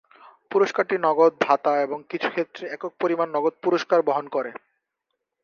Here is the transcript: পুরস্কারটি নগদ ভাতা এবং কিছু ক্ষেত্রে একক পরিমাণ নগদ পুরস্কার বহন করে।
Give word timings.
পুরস্কারটি 0.51 0.95
নগদ 0.97 1.33
ভাতা 1.41 1.73
এবং 1.81 1.99
কিছু 2.09 2.27
ক্ষেত্রে 2.29 2.63
একক 2.67 2.91
পরিমাণ 2.99 3.27
নগদ 3.35 3.53
পুরস্কার 3.63 3.99
বহন 4.01 4.25
করে। 4.27 4.51